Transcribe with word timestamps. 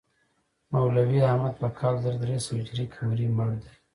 مولوي 0.71 1.19
احمد 1.31 1.53
په 1.61 1.67
کال 1.79 1.95
زر 2.03 2.15
درې 2.23 2.37
سوه 2.45 2.57
هجري 2.61 2.85
قمري 2.93 3.27
مړ 3.37 3.49
دی. 3.61 3.71